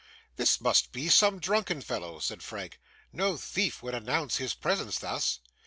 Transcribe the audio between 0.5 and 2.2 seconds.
must be some drunken fellow,'